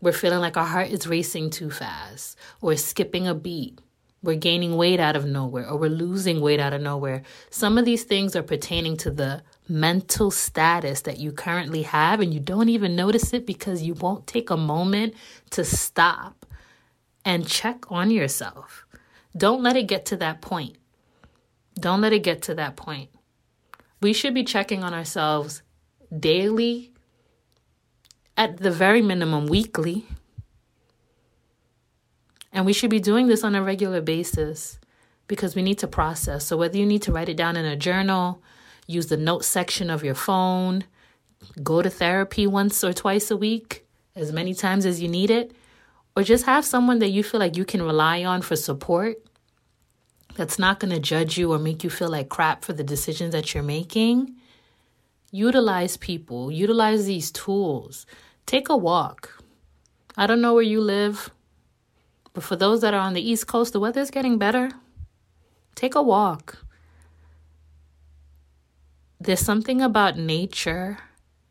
we're 0.00 0.12
feeling 0.12 0.40
like 0.40 0.56
our 0.56 0.66
heart 0.66 0.90
is 0.90 1.06
racing 1.06 1.50
too 1.50 1.70
fast, 1.70 2.38
or 2.60 2.76
skipping 2.76 3.26
a 3.26 3.34
beat, 3.34 3.80
we're 4.22 4.36
gaining 4.36 4.76
weight 4.76 4.98
out 4.98 5.16
of 5.16 5.24
nowhere, 5.24 5.68
or 5.68 5.76
we're 5.76 5.90
losing 5.90 6.40
weight 6.40 6.58
out 6.58 6.72
of 6.72 6.80
nowhere. 6.80 7.22
Some 7.50 7.78
of 7.78 7.84
these 7.84 8.04
things 8.04 8.34
are 8.34 8.42
pertaining 8.42 8.96
to 8.98 9.10
the 9.10 9.42
mental 9.68 10.30
status 10.30 11.02
that 11.02 11.18
you 11.18 11.30
currently 11.30 11.82
have, 11.82 12.20
and 12.20 12.34
you 12.34 12.40
don't 12.40 12.68
even 12.68 12.96
notice 12.96 13.32
it 13.32 13.46
because 13.46 13.82
you 13.82 13.94
won't 13.94 14.26
take 14.26 14.50
a 14.50 14.56
moment 14.56 15.14
to 15.50 15.64
stop 15.64 16.46
and 17.24 17.46
check 17.46 17.90
on 17.90 18.10
yourself. 18.10 18.86
Don't 19.36 19.62
let 19.62 19.76
it 19.76 19.86
get 19.86 20.06
to 20.06 20.16
that 20.16 20.40
point. 20.40 20.76
Don't 21.78 22.00
let 22.00 22.12
it 22.12 22.24
get 22.24 22.42
to 22.42 22.54
that 22.54 22.74
point. 22.76 23.10
We 24.00 24.12
should 24.12 24.34
be 24.34 24.44
checking 24.44 24.82
on 24.82 24.94
ourselves 24.94 25.62
daily, 26.18 26.92
at 28.36 28.58
the 28.58 28.70
very 28.70 29.02
minimum, 29.02 29.46
weekly. 29.46 30.06
And 32.52 32.64
we 32.64 32.72
should 32.72 32.90
be 32.90 33.00
doing 33.00 33.26
this 33.26 33.44
on 33.44 33.54
a 33.54 33.62
regular 33.62 34.00
basis 34.00 34.78
because 35.26 35.54
we 35.54 35.62
need 35.62 35.78
to 35.78 35.86
process. 35.86 36.46
So, 36.46 36.56
whether 36.56 36.78
you 36.78 36.86
need 36.86 37.02
to 37.02 37.12
write 37.12 37.28
it 37.28 37.36
down 37.36 37.56
in 37.56 37.64
a 37.64 37.76
journal, 37.76 38.42
use 38.86 39.06
the 39.06 39.16
notes 39.16 39.46
section 39.46 39.90
of 39.90 40.02
your 40.02 40.14
phone, 40.14 40.84
go 41.62 41.82
to 41.82 41.90
therapy 41.90 42.46
once 42.46 42.82
or 42.82 42.92
twice 42.92 43.30
a 43.30 43.36
week, 43.36 43.86
as 44.16 44.32
many 44.32 44.54
times 44.54 44.86
as 44.86 45.00
you 45.00 45.08
need 45.08 45.30
it, 45.30 45.52
or 46.16 46.22
just 46.22 46.46
have 46.46 46.64
someone 46.64 46.98
that 46.98 47.10
you 47.10 47.22
feel 47.22 47.38
like 47.38 47.56
you 47.56 47.64
can 47.64 47.82
rely 47.82 48.24
on 48.24 48.42
for 48.42 48.56
support 48.56 49.18
that's 50.34 50.58
not 50.58 50.80
going 50.80 50.92
to 50.92 51.00
judge 51.00 51.36
you 51.36 51.52
or 51.52 51.58
make 51.58 51.84
you 51.84 51.90
feel 51.90 52.08
like 52.08 52.28
crap 52.28 52.64
for 52.64 52.72
the 52.72 52.84
decisions 52.84 53.32
that 53.32 53.54
you're 53.54 53.62
making, 53.62 54.34
utilize 55.30 55.96
people, 55.96 56.50
utilize 56.50 57.06
these 57.06 57.30
tools. 57.30 58.06
Take 58.46 58.68
a 58.68 58.76
walk. 58.76 59.42
I 60.16 60.26
don't 60.26 60.40
know 60.40 60.54
where 60.54 60.62
you 60.62 60.80
live, 60.80 61.30
but 62.32 62.44
for 62.44 62.56
those 62.56 62.80
that 62.80 62.94
are 62.94 63.00
on 63.00 63.14
the 63.14 63.30
East 63.30 63.46
Coast, 63.46 63.72
the 63.72 63.80
weather's 63.80 64.10
getting 64.10 64.38
better. 64.38 64.70
Take 65.74 65.94
a 65.94 66.02
walk. 66.02 66.64
There's 69.20 69.40
something 69.40 69.80
about 69.80 70.16
nature 70.16 70.98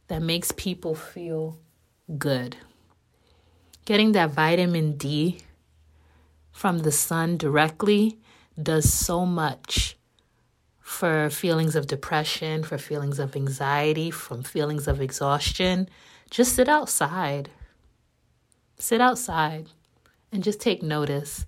that 0.07 0.21
makes 0.21 0.51
people 0.51 0.95
feel 0.95 1.59
good. 2.17 2.57
Getting 3.85 4.13
that 4.13 4.31
vitamin 4.31 4.97
D 4.97 5.39
from 6.51 6.79
the 6.79 6.91
sun 6.91 7.37
directly 7.37 8.19
does 8.61 8.91
so 8.91 9.25
much 9.25 9.97
for 10.79 11.29
feelings 11.29 11.75
of 11.75 11.87
depression, 11.87 12.63
for 12.63 12.77
feelings 12.77 13.19
of 13.19 13.35
anxiety, 13.35 14.09
from 14.09 14.43
feelings 14.43 14.87
of 14.87 15.01
exhaustion. 15.01 15.89
Just 16.29 16.55
sit 16.55 16.69
outside. 16.69 17.49
Sit 18.79 19.01
outside 19.01 19.67
and 20.31 20.43
just 20.43 20.59
take 20.59 20.83
notice. 20.83 21.45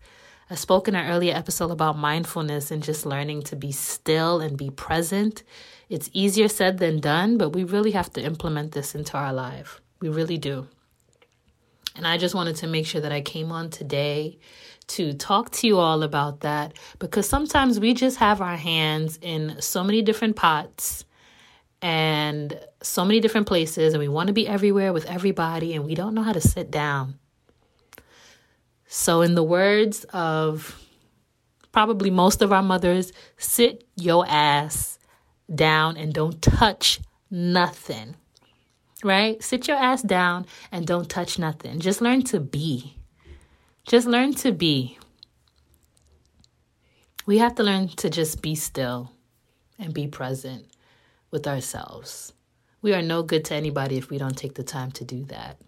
I 0.50 0.56
spoke 0.56 0.88
in 0.88 0.96
an 0.96 1.10
earlier 1.12 1.36
episode 1.36 1.70
about 1.70 1.98
mindfulness 1.98 2.72
and 2.72 2.82
just 2.82 3.06
learning 3.06 3.44
to 3.44 3.56
be 3.56 3.72
still 3.72 4.40
and 4.42 4.58
be 4.58 4.72
present. 4.72 5.44
It's 5.90 6.10
easier 6.12 6.48
said 6.48 6.80
than 6.80 7.00
done, 7.00 7.38
but 7.38 7.50
we 7.50 7.64
really 7.64 7.92
have 7.92 8.12
to 8.14 8.22
implement 8.22 8.72
this 8.72 8.96
into 8.96 9.16
our 9.16 9.32
life. 9.32 9.80
We 10.00 10.10
really 10.10 10.38
do. 10.38 10.68
And 11.96 12.08
I 12.08 12.18
just 12.18 12.34
wanted 12.34 12.56
to 12.58 12.68
make 12.68 12.86
sure 12.86 13.02
that 13.02 13.12
I 13.12 13.22
came 13.22 13.52
on 13.52 13.70
today 13.70 14.40
to 14.88 15.14
talk 15.14 15.52
to 15.52 15.68
you 15.68 15.78
all 15.78 16.02
about 16.02 16.40
that 16.40 16.74
because 16.98 17.30
sometimes 17.30 17.80
we 17.80 17.94
just 17.94 18.18
have 18.18 18.42
our 18.42 18.56
hands 18.56 19.20
in 19.22 19.62
so 19.62 19.84
many 19.84 20.02
different 20.02 20.36
pots 20.36 21.06
and 21.82 22.60
so 22.82 23.06
many 23.06 23.20
different 23.20 23.48
places, 23.48 23.94
and 23.94 24.02
we 24.02 24.08
want 24.08 24.28
to 24.28 24.34
be 24.34 24.48
everywhere 24.48 24.92
with 24.92 25.06
everybody, 25.06 25.74
and 25.76 25.86
we 25.86 25.96
don't 25.96 26.14
know 26.14 26.24
how 26.24 26.34
to 26.34 26.42
sit 26.42 26.70
down. 26.72 27.20
So, 28.92 29.22
in 29.22 29.36
the 29.36 29.44
words 29.44 30.04
of 30.06 30.84
probably 31.72 32.10
most 32.10 32.42
of 32.42 32.52
our 32.52 32.64
mothers, 32.64 33.14
sit 33.38 33.86
your 33.96 34.26
ass 34.28 35.00
down 35.54 35.96
and 35.96 36.14
don't 36.14 36.42
touch 36.42 37.00
nothing 37.32 38.16
right? 39.04 39.42
Sit 39.44 39.68
your 39.68 39.78
ass 39.78 40.02
down 40.02 40.46
and 40.72 40.86
don't 40.86 41.10
touch 41.10 41.40
nothing. 41.40 41.80
Just 41.80 42.02
learn 42.02 42.24
to 42.24 42.40
be. 42.40 42.96
Just 43.86 44.08
learn 44.08 44.34
to 44.36 44.52
be. 44.52 44.98
We 47.26 47.38
have 47.38 47.56
to 47.56 47.64
learn 47.64 47.90
to 47.90 48.10
just 48.10 48.42
be 48.42 48.56
still 48.56 49.12
and 49.78 49.94
be 49.94 50.08
present 50.08 50.66
with 51.32 51.48
ourselves. 51.48 52.34
We 52.82 52.94
are 52.94 53.02
no 53.02 53.24
good 53.24 53.46
to 53.46 53.56
anybody 53.56 53.98
if 53.98 54.10
we 54.10 54.18
don't 54.18 54.38
take 54.38 54.56
the 54.56 54.64
time 54.64 54.92
to 54.94 55.06
do 55.06 55.26
that. 55.26 55.60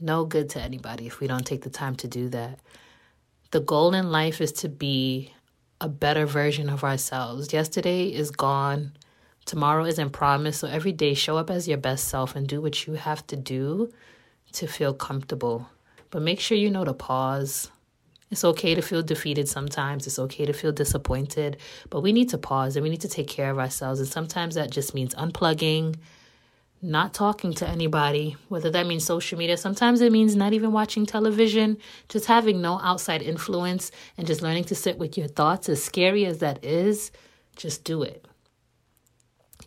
No 0.00 0.24
good 0.24 0.50
to 0.50 0.60
anybody 0.60 1.06
if 1.06 1.20
we 1.20 1.26
don't 1.26 1.46
take 1.46 1.62
the 1.62 1.70
time 1.70 1.96
to 1.96 2.08
do 2.08 2.28
that. 2.30 2.58
The 3.50 3.60
goal 3.60 3.94
in 3.94 4.10
life 4.10 4.40
is 4.40 4.52
to 4.52 4.68
be 4.68 5.32
a 5.80 5.88
better 5.88 6.26
version 6.26 6.68
of 6.68 6.84
ourselves. 6.84 7.52
Yesterday 7.52 8.08
is 8.08 8.30
gone. 8.30 8.92
Tomorrow 9.44 9.84
isn't 9.86 10.10
promised, 10.10 10.60
so 10.60 10.68
every 10.68 10.92
day 10.92 11.14
show 11.14 11.36
up 11.36 11.50
as 11.50 11.68
your 11.68 11.78
best 11.78 12.08
self 12.08 12.34
and 12.34 12.46
do 12.46 12.60
what 12.60 12.86
you 12.86 12.94
have 12.94 13.26
to 13.28 13.36
do 13.36 13.92
to 14.52 14.66
feel 14.66 14.92
comfortable. 14.92 15.68
But 16.10 16.22
make 16.22 16.40
sure 16.40 16.58
you 16.58 16.70
know 16.70 16.84
to 16.84 16.94
pause. 16.94 17.70
It's 18.30 18.44
okay 18.44 18.74
to 18.74 18.82
feel 18.82 19.02
defeated 19.02 19.48
sometimes. 19.48 20.06
It's 20.06 20.18
okay 20.18 20.46
to 20.46 20.52
feel 20.52 20.72
disappointed, 20.72 21.58
but 21.90 22.00
we 22.00 22.12
need 22.12 22.30
to 22.30 22.38
pause 22.38 22.74
and 22.74 22.82
we 22.82 22.90
need 22.90 23.02
to 23.02 23.08
take 23.08 23.28
care 23.28 23.50
of 23.50 23.58
ourselves. 23.58 24.00
And 24.00 24.08
sometimes 24.08 24.56
that 24.56 24.70
just 24.70 24.94
means 24.94 25.14
unplugging, 25.14 25.94
not 26.86 27.12
talking 27.12 27.52
to 27.54 27.68
anybody, 27.68 28.36
whether 28.48 28.70
that 28.70 28.86
means 28.86 29.04
social 29.04 29.36
media. 29.36 29.56
Sometimes 29.56 30.00
it 30.00 30.12
means 30.12 30.36
not 30.36 30.52
even 30.52 30.72
watching 30.72 31.04
television, 31.04 31.78
just 32.08 32.26
having 32.26 32.62
no 32.62 32.80
outside 32.82 33.22
influence 33.22 33.90
and 34.16 34.26
just 34.26 34.40
learning 34.40 34.64
to 34.64 34.74
sit 34.74 34.96
with 34.96 35.18
your 35.18 35.26
thoughts. 35.26 35.68
As 35.68 35.82
scary 35.82 36.24
as 36.24 36.38
that 36.38 36.64
is, 36.64 37.10
just 37.56 37.82
do 37.82 38.02
it. 38.02 38.24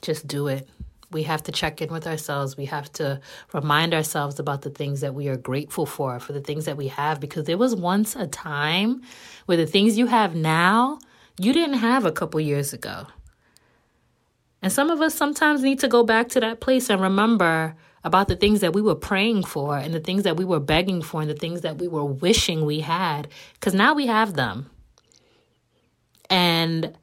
Just 0.01 0.27
do 0.27 0.47
it. 0.47 0.67
We 1.11 1.23
have 1.23 1.43
to 1.43 1.51
check 1.51 1.81
in 1.81 1.91
with 1.91 2.07
ourselves. 2.07 2.55
We 2.55 2.65
have 2.65 2.91
to 2.93 3.19
remind 3.51 3.93
ourselves 3.93 4.39
about 4.39 4.61
the 4.61 4.69
things 4.69 5.01
that 5.01 5.13
we 5.13 5.27
are 5.27 5.37
grateful 5.37 5.85
for, 5.85 6.19
for 6.19 6.33
the 6.33 6.41
things 6.41 6.65
that 6.65 6.77
we 6.77 6.87
have, 6.87 7.19
because 7.19 7.45
there 7.45 7.57
was 7.57 7.75
once 7.75 8.15
a 8.15 8.27
time 8.27 9.01
where 9.45 9.57
the 9.57 9.65
things 9.65 9.97
you 9.97 10.05
have 10.05 10.35
now, 10.35 10.99
you 11.39 11.51
didn't 11.51 11.79
have 11.79 12.05
a 12.05 12.11
couple 12.11 12.39
years 12.39 12.73
ago. 12.73 13.07
And 14.61 14.71
some 14.71 14.89
of 14.89 15.01
us 15.01 15.15
sometimes 15.15 15.61
need 15.61 15.79
to 15.79 15.87
go 15.87 16.03
back 16.03 16.29
to 16.29 16.39
that 16.41 16.59
place 16.59 16.89
and 16.89 17.01
remember 17.01 17.75
about 18.03 18.27
the 18.27 18.35
things 18.35 18.61
that 18.61 18.73
we 18.73 18.81
were 18.81 18.95
praying 18.95 19.43
for 19.43 19.77
and 19.77 19.93
the 19.93 19.99
things 19.99 20.23
that 20.23 20.37
we 20.37 20.45
were 20.45 20.59
begging 20.59 21.01
for 21.01 21.21
and 21.21 21.29
the 21.29 21.35
things 21.35 21.61
that 21.61 21.77
we 21.77 21.87
were 21.87 22.05
wishing 22.05 22.65
we 22.65 22.79
had, 22.81 23.27
because 23.53 23.73
now 23.73 23.93
we 23.93 24.07
have 24.07 24.33
them. 24.33 24.69
And 26.29 26.97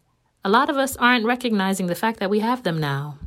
a 0.45 0.49
lot 0.49 0.71
of 0.71 0.77
us 0.77 0.97
aren't 0.97 1.25
recognizing 1.25 1.87
the 1.87 1.95
fact 1.95 2.21
that 2.21 2.31
we 2.31 2.41
have 2.41 2.63
them 2.63 2.79
now. 2.79 3.19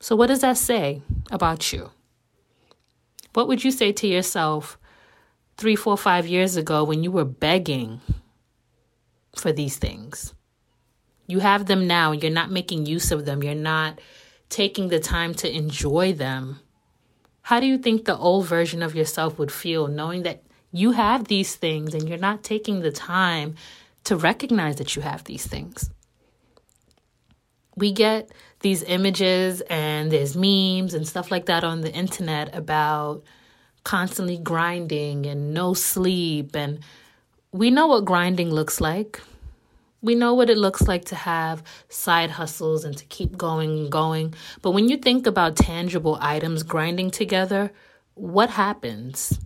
So, 0.00 0.14
what 0.14 0.28
does 0.28 0.40
that 0.40 0.56
say 0.56 1.02
about 1.30 1.72
you? 1.72 1.90
What 3.32 3.48
would 3.48 3.64
you 3.64 3.70
say 3.70 3.92
to 3.92 4.06
yourself 4.06 4.78
three, 5.56 5.76
four, 5.76 5.96
five 5.96 6.26
years 6.26 6.56
ago 6.56 6.84
when 6.84 7.02
you 7.02 7.10
were 7.10 7.24
begging 7.24 8.00
for 9.34 9.52
these 9.52 9.76
things? 9.76 10.34
You 11.26 11.40
have 11.40 11.66
them 11.66 11.86
now, 11.86 12.12
you're 12.12 12.30
not 12.30 12.50
making 12.50 12.86
use 12.86 13.10
of 13.10 13.24
them. 13.24 13.42
You're 13.42 13.54
not 13.54 14.00
taking 14.48 14.88
the 14.88 15.00
time 15.00 15.34
to 15.34 15.52
enjoy 15.52 16.12
them. 16.12 16.60
How 17.42 17.60
do 17.60 17.66
you 17.66 17.78
think 17.78 18.04
the 18.04 18.16
old 18.16 18.46
version 18.46 18.82
of 18.82 18.94
yourself 18.94 19.38
would 19.38 19.52
feel 19.52 19.88
knowing 19.88 20.22
that 20.22 20.42
you 20.72 20.92
have 20.92 21.28
these 21.28 21.54
things 21.56 21.94
and 21.94 22.08
you're 22.08 22.18
not 22.18 22.42
taking 22.42 22.80
the 22.80 22.92
time 22.92 23.54
to 24.04 24.16
recognize 24.16 24.76
that 24.76 24.94
you 24.94 25.02
have 25.02 25.24
these 25.24 25.46
things? 25.46 25.90
we 27.76 27.92
get 27.92 28.30
these 28.60 28.82
images 28.82 29.60
and 29.62 30.10
there's 30.10 30.34
memes 30.34 30.94
and 30.94 31.06
stuff 31.06 31.30
like 31.30 31.46
that 31.46 31.62
on 31.62 31.82
the 31.82 31.92
internet 31.92 32.54
about 32.56 33.22
constantly 33.84 34.38
grinding 34.38 35.26
and 35.26 35.54
no 35.54 35.74
sleep 35.74 36.56
and 36.56 36.80
we 37.52 37.70
know 37.70 37.86
what 37.86 38.04
grinding 38.04 38.50
looks 38.50 38.80
like. 38.80 39.20
We 40.06 40.14
know 40.14 40.34
what 40.34 40.50
it 40.50 40.56
looks 40.56 40.82
like 40.86 41.06
to 41.06 41.16
have 41.16 41.64
side 41.88 42.30
hustles 42.30 42.84
and 42.84 42.96
to 42.96 43.04
keep 43.06 43.36
going 43.36 43.70
and 43.70 43.90
going. 43.90 44.34
But 44.62 44.70
when 44.70 44.88
you 44.88 44.98
think 44.98 45.26
about 45.26 45.56
tangible 45.56 46.16
items 46.20 46.62
grinding 46.62 47.10
together, 47.10 47.72
what 48.14 48.48
happens? 48.48 49.36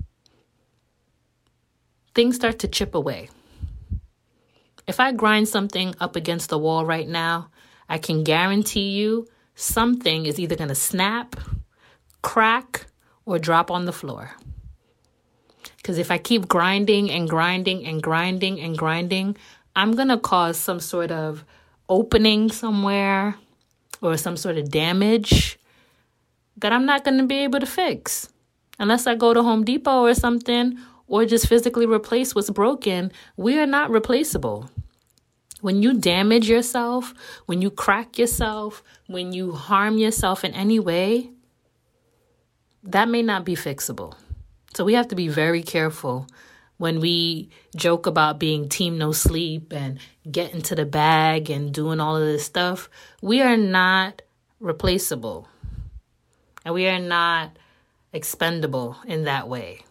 Things 2.14 2.36
start 2.36 2.58
to 2.58 2.68
chip 2.68 2.94
away. 2.94 3.30
If 4.86 5.00
I 5.00 5.12
grind 5.12 5.48
something 5.48 5.94
up 5.98 6.14
against 6.14 6.50
the 6.50 6.58
wall 6.58 6.84
right 6.84 7.08
now, 7.08 7.48
I 7.88 7.96
can 7.96 8.22
guarantee 8.22 8.90
you 8.90 9.28
something 9.54 10.26
is 10.26 10.38
either 10.38 10.56
going 10.56 10.68
to 10.68 10.74
snap, 10.74 11.36
crack, 12.20 12.84
or 13.24 13.38
drop 13.38 13.70
on 13.70 13.86
the 13.86 13.94
floor. 13.94 14.36
Because 15.78 15.96
if 15.96 16.10
I 16.10 16.18
keep 16.18 16.48
grinding 16.48 17.10
and 17.10 17.28
grinding 17.30 17.86
and 17.86 18.02
grinding 18.02 18.60
and 18.60 18.76
grinding, 18.76 19.38
I'm 19.74 19.92
going 19.92 20.08
to 20.08 20.18
cause 20.18 20.58
some 20.58 20.80
sort 20.80 21.10
of 21.10 21.44
opening 21.88 22.50
somewhere 22.50 23.36
or 24.00 24.16
some 24.16 24.36
sort 24.36 24.56
of 24.56 24.70
damage 24.70 25.58
that 26.56 26.72
I'm 26.72 26.86
not 26.86 27.04
going 27.04 27.18
to 27.18 27.26
be 27.26 27.38
able 27.38 27.60
to 27.60 27.66
fix. 27.66 28.28
Unless 28.78 29.06
I 29.06 29.14
go 29.14 29.34
to 29.34 29.42
Home 29.42 29.64
Depot 29.64 30.02
or 30.02 30.14
something 30.14 30.78
or 31.06 31.24
just 31.24 31.48
physically 31.48 31.86
replace 31.86 32.34
what's 32.34 32.50
broken, 32.50 33.12
we 33.36 33.58
are 33.58 33.66
not 33.66 33.90
replaceable. 33.90 34.70
When 35.60 35.82
you 35.82 35.98
damage 35.98 36.48
yourself, 36.48 37.12
when 37.46 37.60
you 37.60 37.70
crack 37.70 38.18
yourself, 38.18 38.82
when 39.06 39.32
you 39.32 39.52
harm 39.52 39.98
yourself 39.98 40.44
in 40.44 40.54
any 40.54 40.78
way, 40.78 41.30
that 42.82 43.08
may 43.08 43.22
not 43.22 43.44
be 43.44 43.54
fixable. 43.54 44.14
So 44.74 44.84
we 44.84 44.94
have 44.94 45.08
to 45.08 45.16
be 45.16 45.28
very 45.28 45.62
careful 45.62 46.26
when 46.80 46.98
we 46.98 47.50
joke 47.76 48.06
about 48.06 48.38
being 48.40 48.66
team 48.66 48.96
no 48.96 49.12
sleep 49.12 49.70
and 49.70 49.98
getting 50.30 50.62
to 50.62 50.74
the 50.74 50.86
bag 50.86 51.50
and 51.50 51.74
doing 51.74 52.00
all 52.00 52.16
of 52.16 52.22
this 52.22 52.46
stuff. 52.46 52.88
We 53.20 53.42
are 53.42 53.58
not 53.58 54.22
replaceable. 54.60 55.46
And 56.64 56.72
we 56.72 56.88
are 56.88 56.98
not 56.98 57.54
expendable 58.14 58.96
in 59.06 59.24
that 59.24 59.46
way. 59.46 59.82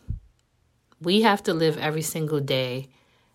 We 0.99 1.21
have 1.21 1.43
to 1.43 1.53
live 1.53 1.77
every 1.77 2.01
single 2.01 2.39
day 2.39 2.87